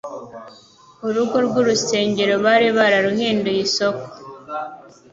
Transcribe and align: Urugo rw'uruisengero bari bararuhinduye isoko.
Urugo 1.07 1.35
rw'uruisengero 1.45 2.33
bari 2.45 2.67
bararuhinduye 2.77 3.59
isoko. 3.67 4.05